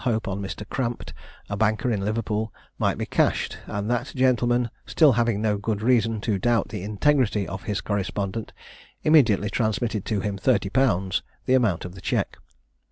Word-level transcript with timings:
Hope, 0.01 0.27
on 0.27 0.41
Mr. 0.41 0.67
Crampt, 0.67 1.13
a 1.47 1.55
banker 1.55 1.91
in 1.91 2.03
Liverpool, 2.03 2.51
might 2.79 2.97
be 2.97 3.05
cashed; 3.05 3.59
and 3.67 3.87
that 3.91 4.11
gentleman, 4.15 4.71
still 4.87 5.11
having 5.11 5.43
no 5.43 5.59
good 5.59 5.83
reason 5.83 6.19
to 6.21 6.39
doubt 6.39 6.69
the 6.69 6.81
integrity 6.81 7.47
of 7.47 7.61
his 7.65 7.81
correspondent, 7.81 8.51
immediately 9.03 9.51
transmitted 9.51 10.03
to 10.05 10.21
him 10.21 10.39
30_l._, 10.39 11.21
the 11.45 11.53
amount 11.53 11.85
of 11.85 11.93
the 11.93 12.01
check. 12.01 12.37